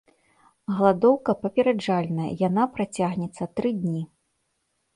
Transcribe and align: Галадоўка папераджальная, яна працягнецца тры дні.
Галадоўка 0.79 1.35
папераджальная, 1.43 2.31
яна 2.47 2.63
працягнецца 2.75 3.43
тры 3.61 3.69
дні. 3.87 4.03